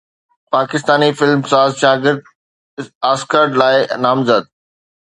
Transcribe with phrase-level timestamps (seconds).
[0.53, 2.21] پاڪستاني فلم ساز شاگرد
[3.11, 4.43] آسڪر لاءِ نامزد